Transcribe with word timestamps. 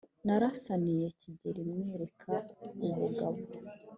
narasaniye 0.25 1.05
kigeli 1.19 1.61
mwereka 1.69 2.33
ubugabo. 2.89 3.39